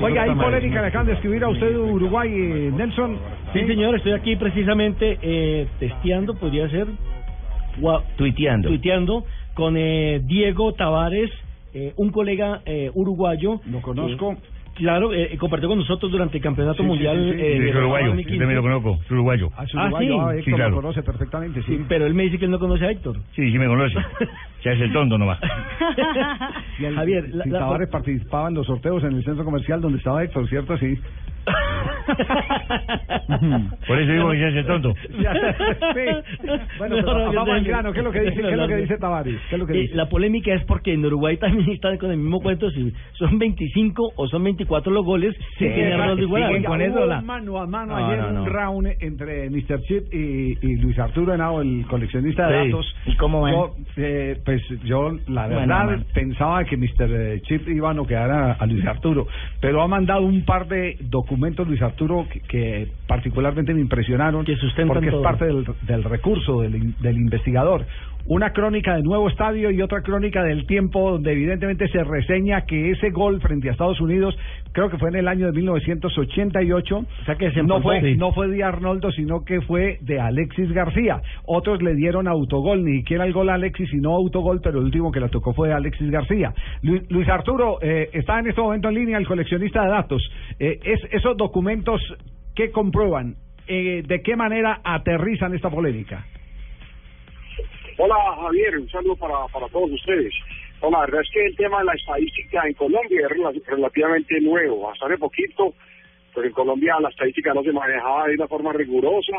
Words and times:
Oiga, 0.00 0.22
hay 0.22 0.34
polémica, 0.34 0.80
le 0.80 0.88
acaban 0.88 1.06
de 1.06 1.14
escribir 1.14 1.44
a 1.44 1.48
usted 1.48 1.70
de 1.70 1.78
Uruguay, 1.78 2.28
eh, 2.32 2.72
Nelson. 2.74 3.18
Sí, 3.52 3.66
señor, 3.66 3.96
estoy 3.96 4.12
aquí 4.12 4.36
precisamente 4.36 5.18
eh, 5.22 5.68
testeando, 5.78 6.34
podría 6.34 6.68
ser. 6.68 6.86
Tuiteando. 8.16 8.68
Tuiteando 8.68 9.24
con 9.54 9.76
eh, 9.76 10.20
Diego 10.24 10.74
Tavares, 10.74 11.30
eh, 11.74 11.92
un 11.96 12.10
colega 12.10 12.62
eh, 12.64 12.90
uruguayo. 12.94 13.60
Lo 13.70 13.80
conozco. 13.80 14.36
Eh, 14.76 14.78
claro, 14.78 15.12
eh, 15.14 15.36
compartió 15.38 15.68
con 15.68 15.78
nosotros 15.78 16.12
durante 16.12 16.36
el 16.36 16.42
Campeonato 16.42 16.78
Sí, 16.78 16.82
sí, 16.82 16.88
Mundial. 16.88 17.16
sí, 17.16 17.24
sí. 17.38 17.40
eh, 17.42 17.52
Sí, 17.54 17.58
de 17.60 17.68
es 17.70 17.74
uruguayo, 17.76 18.08
también 18.08 18.38
lo 18.38 18.62
2015. 18.62 18.62
conozco, 18.62 19.00
es 19.04 19.10
uruguayo. 19.10 19.48
Ah, 19.56 19.64
uruguayo, 19.74 20.12
sí. 20.12 20.18
ah, 20.20 20.30
Héctor 20.32 20.44
Sí, 20.44 20.52
claro. 20.52 20.70
lo 20.70 20.76
conoce 20.76 21.02
perfectamente, 21.02 21.62
sí. 21.62 21.76
Sí, 21.76 21.84
pero 21.88 22.06
él 22.06 22.14
me 22.14 22.22
dice 22.24 22.38
que 22.38 22.44
él 22.44 22.50
no 22.50 22.58
conoce 22.58 22.84
a 22.86 22.90
Héctor. 22.90 23.16
Sí, 23.34 23.50
sí 23.50 23.58
me 23.58 23.66
conoce. 23.66 23.94
Se 24.62 24.70
hace 24.70 24.84
el 24.84 24.92
tonto 24.92 25.16
nomás. 25.18 25.38
Y 26.78 26.84
el- 26.84 26.94
Javier, 26.94 27.28
la- 27.32 27.44
la- 27.46 27.58
Tavares 27.60 27.88
participaba 27.88 28.48
en 28.48 28.54
los 28.54 28.66
sorteos 28.66 29.02
en 29.04 29.12
el 29.14 29.24
centro 29.24 29.44
comercial 29.44 29.80
donde 29.80 29.98
estaba 29.98 30.22
Héctor, 30.22 30.48
¿cierto? 30.48 30.76
Sí. 30.78 30.94
Por 33.86 33.98
eso 34.00 34.12
digo 34.12 34.30
que 34.30 34.46
el 34.48 34.66
tonto. 34.66 34.94
Sí. 35.06 35.12
Bueno, 36.78 36.96
pero 36.96 37.32
vamos 37.32 37.48
al 37.50 37.64
grano, 37.64 37.92
¿qué 37.92 37.98
es 38.00 38.04
lo 38.04 38.12
que 38.12 38.20
dice, 38.20 38.34
qué 38.42 38.50
es 38.50 38.56
lo 38.56 38.68
que 38.68 38.76
dice 38.76 38.98
Tavares? 38.98 39.40
¿Qué 39.48 39.56
es 39.56 39.58
lo 39.58 39.66
que 39.66 39.72
Eh, 39.74 39.80
dice? 39.82 39.94
La 39.94 40.08
polémica 40.08 40.52
es 40.54 40.64
porque 40.64 40.92
en 40.92 41.04
Uruguay 41.04 41.36
también 41.36 41.70
están 41.70 41.96
con 41.98 42.10
el 42.10 42.16
mismo 42.18 42.40
cuento, 42.40 42.70
si 42.70 42.92
son 43.14 43.38
25 43.38 44.12
o 44.16 44.28
son 44.28 44.44
24 44.44 44.92
los 44.92 45.04
goles. 45.04 45.34
Arnoldo 45.60 46.22
Iguodala. 46.22 46.50
Oiga, 46.52 46.68
Con 46.68 46.80
eso 46.82 47.06
la- 47.06 47.18
un 47.20 47.26
mano 47.26 47.58
a 47.58 47.66
mano 47.66 47.98
No, 47.98 48.06
ayer 48.06 48.18
no, 48.20 48.30
no. 48.32 48.42
un 48.42 48.48
round 48.48 48.86
entre 49.00 49.50
Mr. 49.50 49.80
Chip 49.82 50.12
y, 50.12 50.58
y 50.60 50.76
Luis 50.76 50.98
Arturo 50.98 51.34
Henao, 51.34 51.60
el 51.62 51.84
coleccionista 51.88 52.48
de 52.48 52.64
Sí. 52.64 52.70
datos. 52.70 52.94
¿Y 53.06 53.16
cómo 53.16 53.40
van? 53.42 53.52
Yo, 53.54 53.74
eh, 53.96 54.38
pues 54.44 54.62
yo, 54.84 55.12
la 55.28 55.46
Bueno, 55.46 55.60
verdad, 55.60 55.84
man. 55.86 56.04
pensaba 56.14 56.64
que 56.64 56.76
Mr. 56.76 57.40
Chip 57.42 57.68
iba 57.68 57.90
a 57.90 57.94
noquear 57.94 58.30
a, 58.30 58.52
a 58.52 58.66
Luis 58.66 58.84
Arturo, 58.86 59.26
pero 59.60 59.82
ha 59.82 59.88
mandado 59.88 60.22
un 60.22 60.44
par 60.44 60.66
de 60.68 60.96
documentos 61.00 61.66
Luis 61.66 61.75
Arturo 61.82 62.26
que, 62.30 62.40
que 62.40 62.88
particularmente 63.06 63.74
me 63.74 63.80
impresionaron 63.80 64.44
Que 64.44 64.52
porque 64.94 65.10
todo. 65.10 65.20
es 65.20 65.24
parte 65.24 65.44
del, 65.46 65.64
del 65.82 66.04
recurso 66.04 66.60
del 66.62 67.16
investigador. 67.16 67.86
Una 68.28 68.52
crónica 68.52 68.96
de 68.96 69.04
nuevo 69.04 69.28
estadio 69.28 69.70
y 69.70 69.80
otra 69.80 70.02
crónica 70.02 70.42
del 70.42 70.66
tiempo 70.66 71.12
donde 71.12 71.30
evidentemente 71.30 71.86
se 71.86 72.02
reseña 72.02 72.62
que 72.66 72.90
ese 72.90 73.10
gol 73.10 73.40
frente 73.40 73.68
a 73.68 73.72
Estados 73.72 74.00
Unidos, 74.00 74.36
creo 74.72 74.90
que 74.90 74.98
fue 74.98 75.10
en 75.10 75.14
el 75.14 75.28
año 75.28 75.46
de 75.46 75.52
1988, 75.52 76.96
O 76.98 77.24
sea 77.24 77.36
que 77.36 77.52
se 77.52 77.62
no 77.62 77.80
fue, 77.80 78.00
Sí. 78.00 78.16
no 78.16 78.32
fue 78.32 78.48
de 78.48 78.64
Arnoldo, 78.64 79.12
sino 79.12 79.44
que 79.44 79.60
fue 79.60 79.98
de 80.00 80.18
Alexis 80.18 80.72
García. 80.72 81.20
Otros 81.44 81.80
le 81.82 81.94
dieron 81.94 82.26
autogol, 82.26 82.84
ni 82.84 82.98
siquiera 82.98 83.26
el 83.26 83.32
gol 83.32 83.48
a 83.48 83.54
Alexis, 83.54 83.88
sino 83.90 84.10
autogol, 84.16 84.60
pero 84.60 84.80
el 84.80 84.86
último 84.86 85.12
que 85.12 85.20
la 85.20 85.28
tocó 85.28 85.52
fue 85.54 85.72
Alexis 85.72 86.10
García. 86.10 86.52
Lu- 86.82 87.02
Luis 87.10 87.28
Arturo 87.28 87.78
eh, 87.80 88.10
está 88.12 88.40
en 88.40 88.48
este 88.48 88.60
momento 88.60 88.88
en 88.88 88.96
línea, 88.96 89.18
el 89.18 89.26
coleccionista 89.28 89.84
de 89.84 89.88
datos. 89.90 90.28
Eh, 90.58 90.80
es, 90.82 91.00
esos 91.12 91.36
documentos, 91.36 92.00
¿qué 92.56 92.72
comprueban? 92.72 93.36
Eh, 93.68 94.02
¿De 94.04 94.20
qué 94.22 94.34
manera 94.34 94.80
aterrizan 94.82 95.54
esta 95.54 95.70
polémica? 95.70 96.24
Hola 97.98 98.16
Javier, 98.42 98.78
un 98.78 98.88
saludo 98.90 99.16
para, 99.16 99.46
para 99.52 99.68
todos 99.68 99.90
ustedes. 99.90 100.32
No, 100.82 100.90
la 100.90 101.00
verdad 101.00 101.22
es 101.22 101.30
que 101.32 101.46
el 101.46 101.56
tema 101.56 101.78
de 101.78 101.84
la 101.86 101.94
estadística 101.94 102.66
en 102.66 102.74
Colombia 102.74 103.20
es 103.22 103.36
rela- 103.36 103.62
relativamente 103.66 104.40
nuevo. 104.40 104.90
Hasta 104.90 105.06
hace 105.06 105.16
poquito, 105.18 105.74
pues 106.34 106.46
en 106.46 106.52
Colombia 106.52 106.96
la 107.00 107.08
estadística 107.08 107.54
no 107.54 107.62
se 107.62 107.72
manejaba 107.72 108.26
de 108.28 108.34
una 108.34 108.48
forma 108.48 108.72
rigurosa 108.74 109.38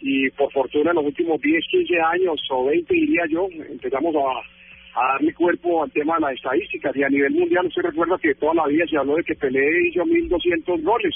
y 0.00 0.28
por 0.30 0.50
fortuna 0.52 0.90
en 0.90 0.96
los 0.96 1.06
últimos 1.06 1.40
10, 1.40 1.64
15 1.70 2.00
años 2.00 2.40
o 2.50 2.64
20 2.66 2.92
diría 2.92 3.22
yo, 3.30 3.48
empezamos 3.70 4.14
a, 4.16 5.00
a 5.00 5.12
darle 5.12 5.32
cuerpo 5.32 5.84
al 5.84 5.92
tema 5.92 6.16
de 6.16 6.22
las 6.22 6.32
estadísticas 6.34 6.94
y 6.96 7.04
a 7.04 7.08
nivel 7.08 7.32
mundial 7.32 7.66
usted 7.66 7.82
recuerda 7.82 8.18
que 8.18 8.34
toda 8.34 8.54
la 8.54 8.66
vida 8.66 8.84
se 8.90 8.96
habló 8.98 9.14
de 9.16 9.22
que 9.24 9.36
Pelé 9.36 9.64
hizo 9.88 10.04
1.200 10.04 10.82
goles. 10.82 11.14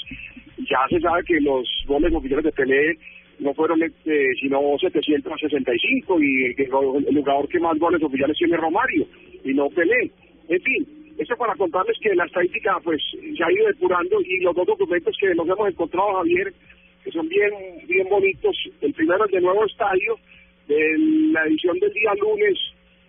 Ya 0.69 0.79
se 0.89 1.01
sabe 1.01 1.23
que 1.25 1.41
los 1.41 1.67
goles 1.85 2.13
oficiales 2.13 2.45
de 2.45 2.51
Pelé 2.53 2.97
no 3.41 3.53
fueron 3.53 3.81
este, 3.83 4.33
sino 4.39 4.59
765 4.79 6.21
y 6.21 6.45
el, 6.45 6.55
que- 6.55 6.63
el 6.63 6.69
jugador 7.17 7.47
que 7.49 7.59
más 7.59 7.77
goles 7.77 8.01
oficiales 8.03 8.37
tiene 8.37 8.55
Romario 8.57 9.05
y 9.43 9.53
no 9.53 9.69
Pelé. 9.69 10.11
En 10.47 10.61
fin, 10.61 10.87
esto 11.17 11.35
para 11.37 11.55
contarles 11.55 11.97
que 12.01 12.15
la 12.15 12.25
estadística 12.25 12.79
pues 12.83 13.01
se 13.11 13.43
ha 13.43 13.51
ido 13.51 13.67
depurando 13.67 14.21
y 14.21 14.39
los 14.41 14.55
dos 14.55 14.67
documentos 14.67 15.15
que 15.19 15.33
nos 15.35 15.47
hemos 15.47 15.67
encontrado 15.69 16.13
Javier 16.15 16.53
que 17.03 17.11
son 17.11 17.27
bien 17.27 17.49
bien 17.87 18.07
bonitos. 18.09 18.55
El 18.81 18.93
primero 18.93 19.25
es 19.25 19.31
de 19.31 19.41
nuevo 19.41 19.65
estadio 19.65 20.15
de 20.67 20.79
la 21.33 21.43
edición 21.45 21.77
del 21.79 21.91
día 21.93 22.13
lunes 22.21 22.57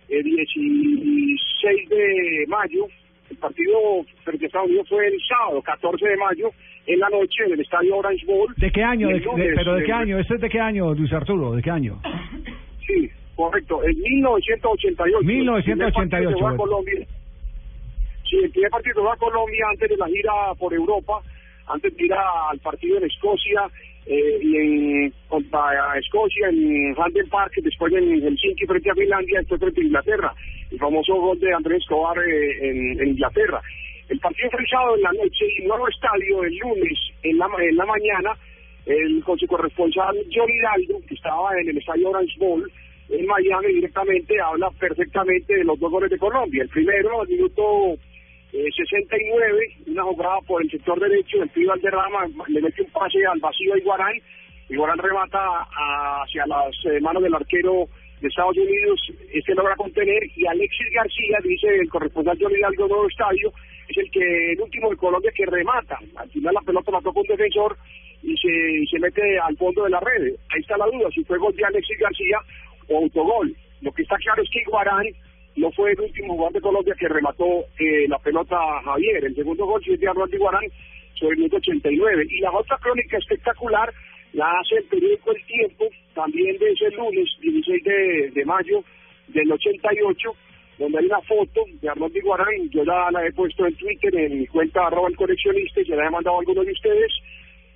eh, 0.09 0.21
16 0.23 1.89
de 1.89 2.45
mayo. 2.47 2.87
El 3.33 3.39
partido 3.39 3.77
frente 4.23 4.45
a 4.45 4.47
Estados 4.47 4.67
Unidos 4.67 4.87
fue 4.89 5.07
el 5.07 5.19
sábado 5.27 5.61
14 5.63 6.05
de 6.07 6.17
mayo 6.17 6.51
en 6.85 6.99
la 6.99 7.09
noche 7.09 7.43
en 7.47 7.53
el 7.53 7.59
estadio 7.61 7.97
Orange 7.97 8.25
Bowl. 8.27 8.53
¿De 8.57 8.71
qué 8.71 8.83
año? 8.83 9.07
De- 9.07 9.21
¿Pero 9.55 9.73
de 9.73 9.83
qué 9.85 9.91
año? 9.91 10.19
¿Este 10.19 10.35
es 10.35 10.41
de 10.41 10.49
qué 10.49 10.59
año, 10.59 10.93
Luis 10.93 11.11
Arturo? 11.11 11.53
¿De 11.55 11.61
qué 11.61 11.71
año? 11.71 11.99
Sí, 12.85 13.09
correcto. 13.35 13.81
En 13.85 13.97
1988. 13.97 15.19
El 15.19 15.25
primer 15.25 15.45
partido 15.55 15.75
1988, 15.77 16.35
llegó 16.35 16.47
a 16.47 16.49
bueno. 16.51 16.63
Colombia. 16.63 17.07
Sí, 18.29 18.35
el 18.43 18.51
primer 18.51 18.69
partido 18.71 18.95
llegó 18.97 19.11
a 19.13 19.17
Colombia 19.17 19.65
antes 19.71 19.89
de 19.89 19.97
la 19.97 20.07
gira 20.07 20.31
por 20.59 20.73
Europa, 20.73 21.21
antes 21.67 21.95
de 21.95 22.05
ir 22.05 22.13
al 22.13 22.59
partido 22.59 22.97
en 22.97 23.05
Escocia 23.05 23.61
eh, 24.05 24.37
y 24.41 24.57
en 24.57 25.13
contra 25.29 25.97
Escocia 25.97 26.49
en 26.49 26.93
Hampden 26.97 27.29
Park, 27.29 27.53
después 27.63 27.93
en 27.93 28.21
Helsinki 28.21 28.65
frente 28.65 28.91
a 28.91 28.95
Finlandia, 28.95 29.39
después 29.39 29.61
frente 29.61 29.79
a 29.81 29.83
Inglaterra. 29.85 30.33
El 30.73 30.79
famoso 30.79 31.13
gol 31.13 31.39
de 31.39 31.53
Andrés 31.53 31.83
Escobar 31.83 32.17
eh, 32.17 32.69
en, 32.69 33.07
Inglaterra. 33.07 33.61
El 34.09 34.19
partido 34.19 34.49
sábado 34.69 34.95
en 34.95 35.03
la 35.03 35.11
noche 35.13 35.45
y 35.57 35.67
nuevo 35.67 35.87
estadio 35.87 36.43
el 36.43 36.57
lunes 36.57 36.99
en 37.21 37.37
la, 37.37 37.47
en 37.59 37.75
la 37.77 37.85
mañana 37.85 38.37
el, 38.85 39.23
con 39.23 39.37
su 39.37 39.47
corresponsal 39.47 40.17
Johnny 40.33 40.53
Hidalgo, 40.57 40.99
que 41.07 41.13
estaba 41.13 41.51
en 41.61 41.69
el 41.69 41.77
estadio 41.77 42.09
Orange 42.09 42.37
Bowl 42.39 42.71
en 43.09 43.25
Miami 43.27 43.73
directamente, 43.75 44.39
habla 44.41 44.71
perfectamente 44.71 45.55
de 45.55 45.63
los 45.63 45.79
dos 45.79 45.91
goles 45.91 46.09
de 46.09 46.17
Colombia. 46.17 46.63
El 46.63 46.69
primero, 46.69 47.21
al 47.21 47.27
minuto 47.27 47.93
eh, 48.51 48.65
69, 48.75 49.59
una 49.87 50.03
jugada 50.03 50.37
por 50.47 50.63
el 50.63 50.71
sector 50.71 50.99
derecho, 50.99 51.43
el 51.43 51.49
pibe 51.49 51.67
Valderrama 51.67 52.27
le 52.47 52.61
mete 52.61 52.81
un 52.81 52.89
pase 52.89 53.25
al 53.25 53.39
vacío 53.39 53.73
a 53.73 53.77
Iguarán, 53.77 54.15
Iguarán 54.69 54.97
remata 54.97 55.67
hacia 56.23 56.45
las 56.47 56.73
eh, 56.85 56.99
manos 57.01 57.21
del 57.21 57.35
arquero 57.35 57.87
de 58.23 58.29
Estados 58.29 58.55
Unidos, 58.55 58.99
este 59.33 59.53
logra 59.53 59.75
contener 59.75 60.23
y 60.37 60.47
Alexis 60.47 60.87
García, 60.93 61.37
dice 61.43 61.67
el 61.67 61.89
corresponsal 61.89 62.37
Johnny 62.39 62.55
Hidalgo 62.55 62.87
Nuevo 62.87 63.07
Estadio, 63.09 63.51
es 63.89 63.97
el 63.97 64.09
que 64.11 64.53
el 64.53 64.61
último 64.61 64.89
de 64.89 64.95
Colombia 64.95 65.31
que 65.35 65.45
remata. 65.45 65.99
Al 66.15 66.29
final 66.29 66.53
la 66.53 66.61
pelota 66.61 66.91
la 66.91 67.01
toca 67.01 67.19
un 67.19 67.27
defensor 67.27 67.77
y 68.23 68.37
se, 68.37 68.85
se 68.89 68.99
mete 68.99 69.37
al 69.39 69.57
fondo 69.57 69.83
de 69.83 69.89
la 69.89 69.99
red. 69.99 70.35
Ahí 70.49 70.61
está 70.61 70.77
la 70.77 70.85
duda, 70.85 71.09
si 71.13 71.21
fue 71.25 71.37
gol 71.37 71.53
de 71.53 71.65
Alexis 71.65 71.99
García 71.99 72.37
o 72.87 72.97
autogol. 72.99 73.53
Lo 73.81 73.91
que 73.91 74.03
está 74.03 74.15
claro 74.15 74.41
es 74.41 74.49
que 74.49 74.61
Iguarán 74.61 75.05
no 75.57 75.69
fue 75.71 75.91
el 75.91 75.99
último 75.99 76.33
jugador 76.33 76.53
de 76.53 76.61
Colombia 76.61 76.95
que 76.97 77.09
remató 77.09 77.65
eh, 77.77 78.07
la 78.07 78.19
pelota 78.19 78.55
a 78.55 78.83
Javier. 78.83 79.25
El 79.25 79.35
segundo 79.35 79.65
gol 79.65 79.83
es 79.85 79.99
de 79.99 80.07
Arnoldo 80.07 80.33
Iguarán 80.33 80.63
sobre 81.15 81.33
el 81.33 81.39
minuto 81.39 81.57
89. 81.57 82.25
Y 82.29 82.39
la 82.39 82.53
otra 82.53 82.77
crónica 82.77 83.17
espectacular 83.17 83.93
la 84.33 84.51
hace 84.59 84.75
el 84.77 84.83
periódico 84.85 85.31
El 85.31 85.45
Tiempo, 85.45 85.85
también 86.13 86.57
de 86.57 86.71
ese 86.71 86.89
lunes, 86.91 87.29
16 87.39 87.83
de, 87.83 88.31
de 88.31 88.45
mayo 88.45 88.83
del 89.27 89.51
88, 89.51 90.35
donde 90.79 90.97
hay 90.97 91.05
una 91.05 91.21
foto 91.21 91.61
de 91.81 91.89
Arnoldo 91.89 92.17
Iguarán, 92.17 92.69
yo 92.71 92.83
la, 92.83 93.11
la 93.11 93.25
he 93.25 93.31
puesto 93.31 93.65
en 93.65 93.75
Twitter, 93.75 94.15
en 94.15 94.39
mi 94.39 94.47
cuenta 94.47 94.87
arroba 94.87 95.07
el 95.07 95.15
coleccionista, 95.15 95.81
y 95.81 95.85
se 95.85 95.95
la 95.95 96.07
he 96.07 96.09
mandado 96.09 96.37
a 96.37 96.39
algunos 96.39 96.65
de 96.65 96.71
ustedes, 96.71 97.11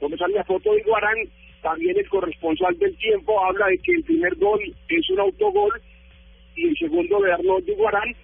donde 0.02 0.18
sale 0.18 0.34
la 0.34 0.44
foto 0.44 0.74
de 0.74 0.82
Iguarán, 0.82 1.18
también 1.62 1.98
el 1.98 2.10
corresponsal 2.10 2.78
del 2.78 2.96
tiempo 2.98 3.44
habla 3.44 3.68
de 3.68 3.78
que 3.80 3.92
el 3.92 4.04
primer 4.04 4.36
gol 4.36 4.60
es 4.90 5.10
un 5.12 5.20
autogol, 5.20 5.72
y 6.56 6.70
el 6.70 6.78
segundo 6.78 7.20
de 7.22 7.34
Arnoldo 7.34 7.72
Iguarán, 7.72 8.16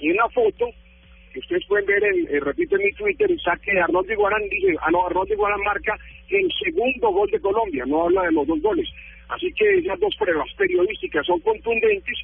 y 0.00 0.10
una 0.10 0.28
foto 0.28 0.70
que 1.32 1.38
ustedes 1.38 1.64
pueden 1.66 1.86
ver, 1.86 2.04
en, 2.04 2.26
eh, 2.28 2.40
repito 2.40 2.76
en 2.76 2.82
mi 2.82 2.92
Twitter, 2.92 3.28
saque 3.42 3.72
de 3.72 3.80
Arnoldo 3.80 4.12
Iguarán, 4.12 4.42
dice, 4.50 4.76
ah 4.82 4.90
no, 4.90 5.06
Arnoldo 5.06 5.32
Iguarán 5.32 5.60
marca 5.60 5.96
el 6.30 6.50
segundo 6.62 7.10
gol 7.10 7.30
de 7.30 7.40
Colombia, 7.40 7.84
no 7.86 8.04
habla 8.04 8.22
de 8.22 8.32
los 8.32 8.46
dos 8.46 8.60
goles. 8.60 8.88
Así 9.28 9.52
que 9.52 9.78
esas 9.78 9.98
dos 10.00 10.14
pruebas 10.16 10.48
periodísticas 10.56 11.26
son 11.26 11.40
contundentes 11.40 12.18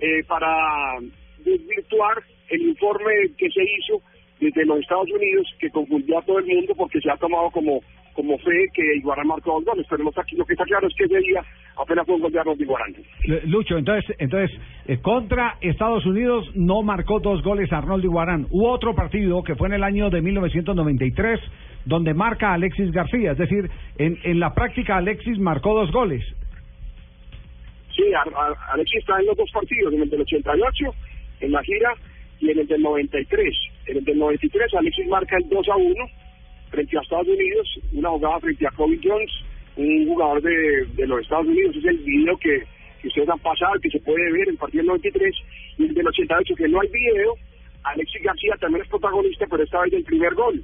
eh, 0.00 0.24
para 0.26 0.98
desvirtuar 1.38 2.22
el 2.48 2.62
informe 2.62 3.12
que 3.36 3.50
se 3.50 3.62
hizo 3.62 4.02
desde 4.40 4.64
los 4.64 4.80
Estados 4.80 5.10
Unidos 5.10 5.46
que 5.58 5.70
confundió 5.70 6.18
a 6.18 6.22
todo 6.22 6.38
el 6.38 6.46
mundo 6.46 6.74
porque 6.74 7.00
se 7.00 7.10
ha 7.10 7.16
tomado 7.16 7.50
como 7.50 7.80
como 8.18 8.36
fe 8.38 8.66
que 8.74 8.96
Iguarán 8.96 9.28
marcó 9.28 9.52
dos 9.52 9.64
goles, 9.64 9.86
pero 9.88 10.02
lo 10.02 10.10
que 10.44 10.52
está 10.52 10.64
claro 10.64 10.88
es 10.88 10.94
que 10.96 11.04
ese 11.04 11.20
día 11.20 11.40
apenas 11.80 12.04
fue 12.04 12.16
un 12.16 12.22
gol 12.22 12.32
de 12.32 12.40
Arnold 12.40 12.60
Iguarán. 12.60 12.92
Eh, 13.22 13.42
Lucho, 13.44 13.78
entonces, 13.78 14.12
entonces 14.18 14.58
eh, 14.88 14.98
contra 15.00 15.56
Estados 15.60 16.04
Unidos 16.04 16.50
no 16.56 16.82
marcó 16.82 17.20
dos 17.20 17.44
goles 17.44 17.72
Arnoldo 17.72 18.08
Iguarán. 18.08 18.48
Hubo 18.50 18.72
otro 18.72 18.92
partido 18.92 19.44
que 19.44 19.54
fue 19.54 19.68
en 19.68 19.74
el 19.74 19.84
año 19.84 20.10
de 20.10 20.20
1993 20.20 21.38
donde 21.84 22.12
marca 22.12 22.52
Alexis 22.52 22.90
García, 22.90 23.32
es 23.32 23.38
decir, 23.38 23.70
en, 23.98 24.18
en 24.24 24.40
la 24.40 24.52
práctica 24.52 24.96
Alexis 24.96 25.38
marcó 25.38 25.74
dos 25.74 25.92
goles. 25.92 26.24
Sí, 27.94 28.02
Alexis 28.72 28.98
está 28.98 29.20
en 29.20 29.26
los 29.26 29.36
dos 29.36 29.50
partidos, 29.52 29.94
en 29.94 30.02
el 30.02 30.10
del 30.10 30.22
88, 30.22 30.84
en 31.42 31.52
la 31.52 31.62
gira, 31.62 31.94
y 32.40 32.50
en 32.50 32.58
el 32.58 32.66
del 32.66 32.82
93. 32.82 33.54
En 33.86 33.98
el 33.98 34.04
del 34.04 34.18
93 34.18 34.74
Alexis 34.74 35.06
marca 35.06 35.36
el 35.36 35.48
2 35.48 35.68
a 35.68 35.76
1 35.76 35.94
frente 36.70 36.96
a 36.98 37.00
Estados 37.00 37.28
Unidos, 37.28 37.80
una 37.92 38.10
jugada 38.10 38.40
frente 38.40 38.66
a 38.66 38.70
Kobe 38.70 38.98
Jones, 39.02 39.30
un 39.76 40.06
jugador 40.06 40.42
de, 40.42 40.86
de 40.94 41.06
los 41.06 41.20
Estados 41.22 41.46
Unidos. 41.46 41.76
Es 41.76 41.84
el 41.84 41.98
video 41.98 42.36
que, 42.38 42.62
que 43.02 43.08
ustedes 43.08 43.28
han 43.28 43.38
pasado, 43.40 43.74
que 43.80 43.90
se 43.90 44.00
puede 44.00 44.32
ver 44.32 44.42
en 44.42 44.50
el 44.50 44.56
partido 44.56 44.82
del 44.82 44.88
93 44.88 45.34
y 45.78 45.84
el 45.86 45.94
del 45.94 46.08
88, 46.08 46.54
que 46.56 46.68
no 46.68 46.80
hay 46.80 46.88
video. 46.88 47.34
Alexis 47.84 48.22
García 48.22 48.54
también 48.60 48.82
es 48.82 48.88
protagonista, 48.90 49.46
pero 49.50 49.62
esta 49.62 49.80
vez 49.82 49.92
del 49.92 50.04
primer 50.04 50.34
gol, 50.34 50.62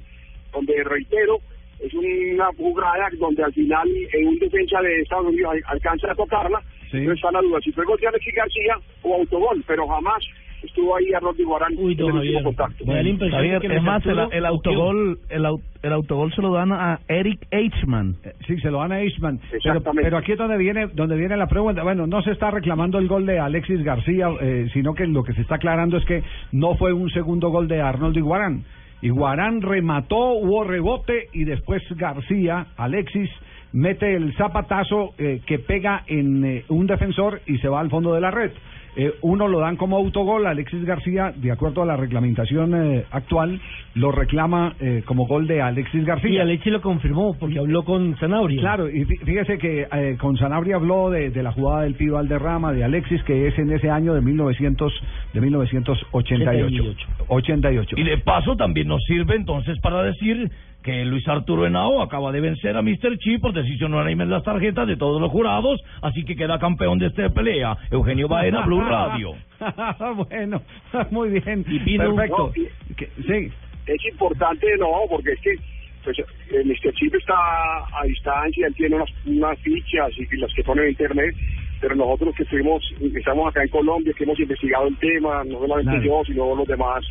donde 0.51 0.83
reitero, 0.83 1.39
es 1.79 1.93
una 1.93 2.47
jugada 2.57 3.09
donde 3.17 3.43
al 3.43 3.53
final 3.53 3.87
en 4.13 4.27
un 4.27 4.39
defensa 4.39 4.81
de 4.81 5.01
Estados 5.01 5.27
Unidos 5.27 5.51
al- 5.53 5.63
alcanza 5.67 6.11
a 6.11 6.15
tocarla. 6.15 6.61
Sí. 6.91 6.97
Entonces 6.97 7.15
está 7.15 7.31
la 7.31 7.41
duda 7.41 7.59
si 7.61 7.71
fue 7.71 7.83
gol 7.85 7.99
de 7.99 8.07
Alexis 8.07 8.33
García 8.35 8.77
o 9.01 9.15
autogol, 9.15 9.63
pero 9.67 9.87
jamás 9.87 10.23
estuvo 10.63 10.95
ahí 10.95 11.13
Arnold 11.13 11.39
Iguarán 11.39 11.73
Uy, 11.77 11.91
en 11.93 11.97
don 11.97 12.09
el 12.09 12.15
último 12.15 12.19
Javier. 12.39 12.43
contacto. 12.43 12.85
Me 12.85 12.95
da 12.95 13.03
la 13.03 13.09
impresión 13.09 13.37
Javier, 13.39 13.61
que 13.61 13.75
es 13.75 13.83
más, 13.83 14.05
el, 14.05 14.19
Arturo 14.19 14.37
el 14.37 14.45
autogol, 14.45 15.19
el, 15.29 15.45
el 15.83 15.93
autogol 15.93 16.33
se 16.33 16.41
lo 16.41 16.53
dan 16.53 16.71
a 16.71 16.99
Eric 17.07 17.47
Eichmann. 17.51 18.15
Eh, 18.23 18.33
Sí, 18.47 18.57
se 18.59 18.71
lo 18.71 18.79
dan 18.79 18.91
a. 18.91 18.95
Pero, 18.97 19.37
Exactamente. 19.57 20.03
pero 20.03 20.17
aquí 20.17 20.31
es 20.31 20.37
donde 20.37 20.57
viene, 20.57 20.87
donde 20.87 21.15
viene 21.17 21.37
la 21.37 21.47
pregunta. 21.47 21.83
Bueno, 21.83 22.07
no 22.07 22.21
se 22.21 22.31
está 22.31 22.51
reclamando 22.51 22.97
el 22.99 23.07
gol 23.07 23.25
de 23.25 23.39
Alexis 23.39 23.83
García, 23.83 24.29
eh, 24.41 24.67
sino 24.73 24.93
que 24.93 25.05
lo 25.07 25.23
que 25.23 25.33
se 25.33 25.41
está 25.41 25.55
aclarando 25.55 25.97
es 25.97 26.05
que 26.05 26.23
no 26.51 26.75
fue 26.75 26.93
un 26.93 27.09
segundo 27.09 27.49
gol 27.49 27.67
de 27.67 27.81
Arnoldo 27.81 28.19
Iguarán. 28.19 28.63
Iguarán 29.01 29.61
remató, 29.61 30.33
hubo 30.33 30.63
rebote 30.63 31.27
y 31.33 31.43
después 31.43 31.83
García, 31.95 32.67
Alexis, 32.77 33.29
mete 33.73 34.15
el 34.15 34.33
zapatazo 34.35 35.13
eh, 35.17 35.41
que 35.45 35.59
pega 35.59 36.03
en 36.07 36.45
eh, 36.45 36.63
un 36.69 36.87
defensor 36.87 37.41
y 37.45 37.57
se 37.57 37.67
va 37.67 37.81
al 37.81 37.89
fondo 37.89 38.13
de 38.13 38.21
la 38.21 38.31
red. 38.31 38.51
Eh, 38.97 39.13
uno 39.21 39.47
lo 39.47 39.59
dan 39.59 39.75
como 39.75 39.97
autogol, 39.97 40.45
Alexis 40.47 40.85
García, 40.85 41.33
de 41.35 41.51
acuerdo 41.51 41.81
a 41.81 41.85
la 41.85 41.97
reglamentación 41.97 42.73
eh, 42.75 43.03
actual, 43.11 43.59
lo 43.95 44.11
reclama 44.11 44.73
eh, 44.79 45.03
como 45.05 45.27
gol 45.27 45.47
de 45.47 45.61
Alexis 45.61 46.05
García. 46.05 46.29
Y 46.29 46.37
Alexis 46.39 46.71
lo 46.71 46.81
confirmó 46.81 47.35
porque 47.39 47.59
habló 47.59 47.83
con 47.83 48.17
Sanabria. 48.17 48.59
Claro, 48.61 48.89
y 48.89 49.05
fí- 49.05 49.19
fíjese 49.25 49.57
que 49.57 49.87
eh, 49.91 50.15
con 50.19 50.37
Sanabria 50.37 50.77
habló 50.77 51.09
de, 51.09 51.29
de 51.29 51.43
la 51.43 51.51
jugada 51.51 51.81
del 51.83 51.95
Pío 51.95 52.13
Valderrama, 52.13 52.71
de 52.73 52.83
Alexis, 52.83 53.21
que 53.23 53.47
es 53.47 53.59
en 53.59 53.71
ese 53.71 53.89
año 53.89 54.13
de 54.13 54.21
1900, 54.21 54.93
de 55.33 55.41
1988. 55.41 56.83
88. 57.27 57.95
Y 57.97 58.03
de 58.03 58.17
paso 58.19 58.55
también 58.55 58.87
nos 58.87 59.03
sirve 59.03 59.35
entonces 59.35 59.77
para 59.81 60.03
decir 60.03 60.49
que 60.85 61.03
Luis 61.03 61.27
Arturo 61.27 61.65
Henao 61.65 62.01
acaba 62.03 62.31
de 62.31 62.39
vencer 62.41 62.77
a 62.77 62.81
Mr. 62.83 63.17
Chi 63.17 63.39
por 63.39 63.51
decisión 63.53 63.93
unánime 63.95 64.23
en 64.23 64.29
las 64.29 64.43
tarjetas 64.43 64.87
de 64.87 64.95
todos 64.97 65.19
los 65.19 65.31
jurados, 65.31 65.81
así 66.03 66.23
que 66.23 66.35
queda 66.35 66.59
campeón 66.59 66.99
de 66.99 67.07
esta 67.07 67.27
pelea. 67.31 67.75
Eugenio 67.89 68.27
Baena, 68.27 68.61
Blue 68.67 68.81
Radio. 68.87 69.33
bueno, 70.29 70.61
muy 71.11 71.29
bien. 71.29 71.65
Y 71.67 71.79
Pino- 71.79 72.15
Perfecto. 72.15 72.51
No, 72.55 72.61
y- 72.61 72.93
Que- 72.93 73.09
sí, 73.27 73.51
es 73.87 74.05
importante, 74.11 74.67
no, 74.79 74.87
porque 75.09 75.31
es 75.31 75.39
que 75.41 75.55
pues, 76.03 76.19
eh, 76.19 76.63
Mr. 76.63 76.93
Chip 76.93 77.15
está 77.15 77.33
a 77.35 78.03
distancia, 78.05 78.67
él 78.67 78.75
tiene 78.75 78.95
unas, 78.97 79.09
unas 79.25 79.57
fichas 79.61 80.11
y 80.19 80.37
las 80.37 80.53
que 80.53 80.63
pone 80.63 80.83
en 80.83 80.89
internet, 80.89 81.35
pero 81.81 81.95
nosotros 81.95 82.35
que 82.35 82.45
fuimos, 82.45 82.83
que 82.99 83.07
estamos 83.17 83.47
acá 83.49 83.63
en 83.63 83.69
Colombia, 83.69 84.13
que 84.15 84.23
hemos 84.23 84.39
investigado 84.39 84.87
el 84.87 84.95
tema, 84.97 85.43
no 85.45 85.57
solamente 85.59 85.91
Claro. 85.91 86.05
yo, 86.05 86.21
sino 86.25 86.55
los 86.55 86.67
demás 86.67 87.03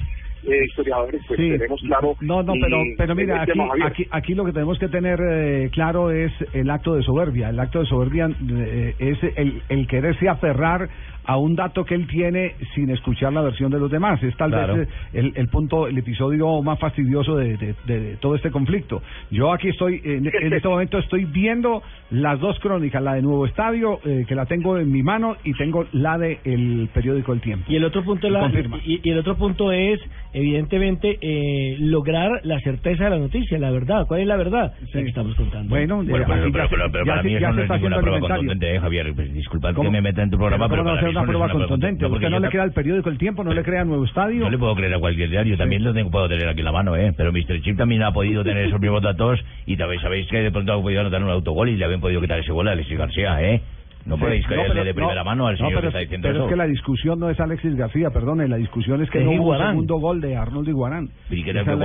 eh, 0.46 0.64
historiadores, 0.66 1.22
pues 1.26 1.38
sí. 1.38 1.50
tenemos 1.50 1.80
claro. 1.82 2.16
No, 2.20 2.42
no, 2.42 2.54
pero, 2.60 2.82
pero 2.96 3.14
mira, 3.14 3.42
aquí, 3.42 3.58
Javier. 3.58 3.86
aquí, 3.86 4.06
aquí 4.10 4.34
lo 4.34 4.44
que 4.44 4.52
tenemos 4.52 4.78
que 4.78 4.88
tener 4.88 5.20
eh, 5.20 5.70
claro 5.72 6.10
es 6.10 6.32
el 6.52 6.70
acto 6.70 6.94
de 6.94 7.02
soberbia. 7.02 7.50
El 7.50 7.60
acto 7.60 7.80
de 7.80 7.86
soberbia 7.86 8.28
eh, 8.28 8.94
es 8.98 9.18
el, 9.36 9.62
el 9.68 9.86
quererse 9.86 10.28
aferrar 10.28 10.88
a 11.26 11.36
un 11.38 11.56
dato 11.56 11.84
que 11.84 11.94
él 11.94 12.06
tiene 12.06 12.54
sin 12.74 12.90
escuchar 12.90 13.32
la 13.32 13.40
versión 13.42 13.70
de 13.70 13.78
los 13.78 13.90
demás. 13.90 14.22
Es 14.22 14.36
tal 14.36 14.50
Claro. 14.50 14.76
vez 14.76 14.88
eh, 14.88 15.20
el, 15.20 15.32
el 15.36 15.48
punto, 15.48 15.86
el 15.88 15.96
episodio 15.98 16.60
más 16.62 16.78
fastidioso 16.78 17.36
de, 17.36 17.56
de- 17.56 17.74
de 17.86 18.16
todo 18.16 18.34
este 18.34 18.50
conflicto. 18.50 19.02
Yo 19.30 19.52
aquí 19.52 19.68
estoy, 19.68 20.00
en, 20.04 20.26
en 20.26 20.52
este 20.52 20.68
momento 20.68 20.98
estoy 20.98 21.24
viendo 21.24 21.82
las 22.10 22.38
dos 22.40 22.58
crónicas, 22.60 23.02
la 23.02 23.14
de 23.14 23.22
Nuevo 23.22 23.46
Estadio, 23.46 23.98
eh, 24.04 24.24
que 24.28 24.34
la 24.34 24.46
tengo 24.46 24.78
en 24.78 24.90
mi 24.92 25.02
mano, 25.02 25.36
y 25.44 25.52
tengo 25.54 25.86
la 25.92 26.18
de 26.18 26.38
el 26.44 26.88
periódico 26.92 27.32
El 27.32 27.40
Tiempo. 27.40 27.64
Y 27.70 27.76
el 27.76 27.84
otro 27.84 28.02
punto, 28.04 28.28
la- 28.28 28.40
Confirma. 28.40 28.78
y, 28.84 29.00
y 29.02 29.10
el 29.10 29.18
otro 29.18 29.36
punto 29.36 29.72
es, 29.72 30.00
evidentemente, 30.32 31.18
eh, 31.20 31.76
lograr 31.80 32.40
la 32.44 32.60
certeza 32.60 33.04
de 33.04 33.10
la 33.10 33.18
noticia, 33.18 33.58
la 33.58 33.70
verdad. 33.70 34.06
¿Cuál 34.06 34.20
es 34.20 34.26
la 34.26 34.36
verdad? 34.36 34.72
La 34.92 35.02
que 35.02 35.08
estamos 35.08 35.34
contando. 35.36 35.68
Bueno, 35.70 35.96
Bueno, 36.04 36.24
pero, 36.26 36.50
pero, 36.52 36.68
pero, 36.68 36.90
pero 36.92 37.04
para 37.06 37.22
mí 37.22 37.32
ya 37.32 37.48
eso 37.48 37.52
no 37.56 37.62
es 37.62 37.70
ninguna 37.70 37.98
prueba 38.00 38.20
contundente, 38.20 38.74
eh, 38.74 38.80
Javier. 38.80 39.12
Pues, 39.14 39.32
disculpad 39.32 39.74
¿Cómo? 39.74 39.88
que 39.88 39.92
me 39.92 40.00
meta 40.02 40.22
en 40.22 40.30
tu 40.30 40.36
programa, 40.36 40.68
Pero 40.68 40.82
pero, 40.82 40.82
¿cómo 40.84 40.94
no 40.94 41.00
para 41.00 41.08
mí 41.08 41.13
una 41.14 41.22
no 41.22 41.26
prueba 41.26 41.48
contundente? 41.50 42.08
No, 42.08 42.14
Usted 42.14 42.28
no 42.28 42.38
le 42.38 42.48
crea 42.48 42.62
al 42.62 42.72
periódico 42.72 43.08
El 43.08 43.18
Tiempo, 43.18 43.44
no 43.44 43.52
le 43.52 43.62
crea 43.62 43.84
Nuevo 43.84 44.04
Estadio. 44.04 44.44
Yo 44.44 44.50
le 44.50 44.58
puedo 44.58 44.74
creer 44.74 44.94
a 44.94 44.98
cualquier 44.98 45.30
diario, 45.30 45.56
también 45.56 45.84
lo 45.84 45.92
tengo, 45.92 46.10
puedo 46.10 46.28
tener 46.28 46.48
aquí 46.48 46.60
en 46.60 46.64
la 46.64 46.72
mano, 46.72 46.96
¿eh? 46.96 47.12
Pero 47.16 47.32
Mr. 47.32 47.60
Chip 47.62 47.76
también 47.76 48.02
ha 48.02 48.12
podido 48.12 48.42
tener 48.42 48.66
esos 48.66 48.80
mismos 48.80 49.02
datos 49.02 49.40
y 49.66 49.76
también 49.76 50.00
sabéis 50.02 50.26
que 50.28 50.38
de 50.38 50.50
pronto 50.50 50.72
ha 50.72 50.82
podido 50.82 51.00
anotar 51.00 51.22
un 51.22 51.30
autogol 51.30 51.68
y 51.68 51.76
le 51.76 51.84
habían 51.84 52.00
podido 52.00 52.20
quitar 52.20 52.38
ese 52.38 52.52
gol 52.52 52.68
a 52.68 52.72
Alexis 52.72 52.98
García, 52.98 53.42
¿eh? 53.42 53.60
No 54.06 54.16
Sí, 54.16 54.20
podéis 54.22 54.42
no, 54.42 54.48
creerle 54.48 54.72
pero- 54.74 54.84
de 54.84 54.94
primera 54.94 55.14
no, 55.20 55.24
mano 55.24 55.46
al 55.46 55.54
no, 55.54 55.56
señor 55.58 55.70
pero 55.72 55.80
que 55.82 55.86
está 55.88 55.98
es- 56.00 56.04
diciendo 56.08 56.28
pero 56.28 56.36
eso. 56.38 56.44
es 56.44 56.50
que 56.50 56.56
la 56.56 56.66
discusión 56.66 57.18
no 57.20 57.30
es 57.30 57.40
Alexis 57.40 57.74
García, 57.74 58.10
perdone, 58.10 58.48
la 58.48 58.56
discusión 58.56 59.02
es 59.02 59.10
que 59.10 59.18
Es 59.18 59.24
no 59.24 59.30
hubo 59.30 59.36
Iguarán. 59.42 59.70
segundo 59.70 59.96
gol 59.96 60.20
de 60.20 60.36
Arnoldo 60.36 60.70
Iguarán. 60.70 61.08
¿Y 61.30 61.42
qué 61.42 61.52
la 61.52 61.64
que 61.64 61.70
la 61.70 61.76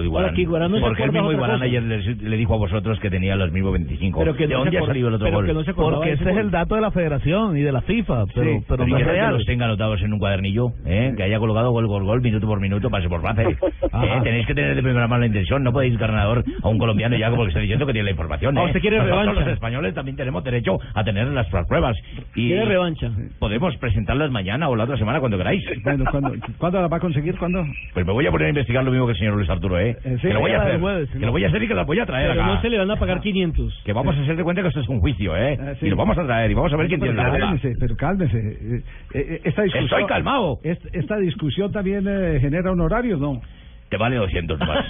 digo 0.00 0.18
Ahora 0.18 0.32
que 0.32 0.42
Iguarán 0.42 0.72
no 0.72 0.80
Porque 0.80 1.02
el 1.04 1.12
mismo 1.12 1.32
Iguarán 1.32 1.56
cosa. 1.56 1.64
ayer 1.66 1.82
le, 1.82 1.98
le 2.14 2.36
dijo 2.36 2.54
a 2.54 2.58
vosotros 2.58 2.98
que 3.00 3.10
tenía 3.10 3.36
los 3.36 3.50
mismos 3.52 3.72
25. 3.72 4.18
Pero 4.20 4.34
que 4.36 4.46
¿De 4.46 4.54
no 4.54 4.60
dónde 4.60 4.78
ha 4.78 4.86
salido 4.86 5.08
el 5.08 5.14
otro 5.14 5.26
pero 5.26 5.36
gol? 5.38 5.46
que 5.46 5.52
no 5.54 5.64
se 5.64 5.74
Porque 5.74 6.12
ese 6.12 6.22
ese 6.22 6.30
es 6.30 6.36
gol. 6.36 6.44
el 6.46 6.50
dato 6.50 6.74
de 6.76 6.80
la 6.80 6.90
federación 6.90 7.56
y 7.56 7.62
de 7.62 7.72
la 7.72 7.80
FIFA, 7.82 8.26
pero, 8.34 8.50
Sí, 8.50 8.64
pero 8.68 8.84
Pero 8.84 8.86
no 8.86 8.88
¿y 8.98 9.00
es 9.00 9.06
tal 9.06 9.14
que 9.14 9.20
real. 9.20 9.34
los 9.34 9.44
tenga 9.46 9.64
anotados 9.66 10.02
en 10.02 10.12
un 10.12 10.18
cuadernillo, 10.18 10.72
¿eh? 10.86 11.12
que 11.16 11.22
haya 11.22 11.38
colocado 11.38 11.70
gol, 11.72 11.86
gol, 11.86 12.04
gol, 12.04 12.20
minuto 12.20 12.46
por 12.46 12.60
minuto, 12.60 12.90
pase 12.90 13.08
por 13.08 13.22
pase. 13.22 13.42
¿eh? 13.92 14.20
Tenéis 14.22 14.46
que 14.46 14.54
tener 14.54 14.74
de 14.76 14.82
primera 14.82 15.08
mano 15.08 15.20
la 15.20 15.26
intención, 15.26 15.62
no 15.62 15.72
podéis 15.72 15.96
ganador 15.98 16.44
a 16.62 16.68
un 16.68 16.78
colombiano 16.78 17.16
ya 17.16 17.30
porque 17.30 17.48
está 17.48 17.60
diciendo 17.60 17.86
que 17.86 17.92
tiene 17.92 18.04
la 18.04 18.10
información. 18.12 18.56
Ah, 18.56 18.64
¿eh? 18.64 18.72
Nosotros, 18.90 19.34
los 19.34 19.46
españoles 19.48 19.94
también 19.94 20.16
tenemos 20.16 20.42
derecho 20.44 20.78
a 20.94 21.04
tener 21.04 21.26
las 21.52 21.66
pruebas. 21.66 21.96
Y 22.34 22.48
Quiere 22.48 22.64
revancha. 22.64 23.10
Podemos 23.38 23.76
presentarlas 23.76 24.30
mañana 24.30 24.68
o 24.68 24.76
la 24.76 24.84
otra 24.84 24.96
semana 24.96 25.20
cuando 25.20 25.38
queráis. 25.38 25.62
Bueno, 25.82 26.04
¿cuándo, 26.10 26.32
¿cuándo 26.58 26.80
la 26.80 26.88
va 26.88 26.96
a 26.96 27.00
conseguir? 27.00 27.36
¿Cuándo? 27.38 27.64
Pues 27.94 28.06
me 28.06 28.12
voy 28.12 28.26
a 28.26 28.30
poner 28.30 28.46
a 28.46 28.50
investigar 28.50 28.84
lo 28.84 28.90
mismo 28.90 29.06
que 29.06 29.12
el 29.12 29.18
señor 29.18 29.34
Luis 29.34 29.48
Arturo, 29.50 29.78
¿eh? 29.78 29.96
Eh, 30.04 30.16
sí, 30.20 30.28
que 30.28 30.34
lo 30.34 30.40
voy 30.40 30.52
a 30.52 30.60
hacer. 30.62 30.80
que 31.10 31.18
¿no? 31.18 31.26
lo 31.26 31.32
voy 31.32 31.44
a 31.44 31.48
hacer 31.48 31.62
y 31.62 31.68
que 31.68 31.74
las 31.74 31.86
voy 31.86 31.98
a 32.00 32.06
traer 32.06 32.30
Pero 32.30 32.42
acá. 32.42 32.54
no 32.54 32.60
se 32.60 32.68
le 32.68 32.78
van 32.78 32.90
a 32.90 32.96
pagar 32.96 33.20
500. 33.20 33.82
Que 33.84 33.92
vamos 33.92 34.16
a 34.16 34.20
hacer 34.22 34.36
de 34.36 34.44
cuenta 34.44 34.62
que 34.62 34.68
esto 34.68 34.80
es 34.80 34.88
un 34.88 35.00
juicio, 35.00 35.36
¿eh? 35.36 35.58
Ah, 35.60 35.72
sí. 35.80 35.86
Y 35.86 35.90
lo 35.90 35.96
vamos 35.96 36.16
a 36.18 36.24
traer 36.24 36.50
y 36.50 36.54
vamos 36.54 36.72
a 36.72 36.76
ver 36.76 36.88
quién 36.88 37.00
Pero 37.00 37.12
tiene 37.12 37.22
la 37.26 37.32
verdad. 37.32 37.46
cálmese, 37.48 37.76
pero 37.78 37.96
cálmese. 37.96 38.38
Eh, 38.38 38.82
eh, 39.14 39.40
esta 39.44 39.62
discusión, 39.62 39.84
Estoy 39.84 40.06
calmado. 40.06 40.58
est- 40.62 40.86
Esta 40.94 41.16
discusión 41.16 41.72
también 41.72 42.04
eh, 42.08 42.38
genera 42.40 42.70
honorarios, 42.72 43.20
¿no? 43.20 43.40
Te 43.88 43.96
vale 43.96 44.14
200 44.16 44.56
más. 44.60 44.86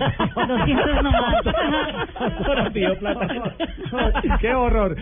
200 0.47 1.03
nomás. 1.03 1.47
Ahora 2.47 2.71
plata. 3.01 3.55
¡Qué 4.41 4.53
horror! 4.55 4.95